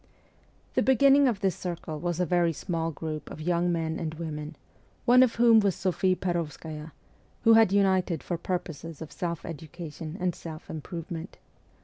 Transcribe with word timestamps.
The 0.73 0.81
beginning 0.81 1.27
of 1.27 1.41
this 1.41 1.55
circle 1.55 1.99
was 1.99 2.19
a 2.19 2.25
very 2.25 2.53
small 2.53 2.89
group 2.89 3.29
of 3.29 3.39
young 3.39 3.71
men 3.71 3.99
and 3.99 4.15
women 4.15 4.55
one 5.05 5.21
of 5.21 5.35
whom 5.35 5.59
was 5.59 5.75
Sophie 5.75 6.15
Per6vskaya 6.15 6.91
who 7.43 7.53
had 7.53 7.71
united 7.71 8.23
for 8.23 8.39
purposes 8.39 9.03
of 9.03 9.11
self 9.11 9.45
education 9.45 10.17
and 10.19 10.33
self 10.33 10.71
improvement. 10.71 11.37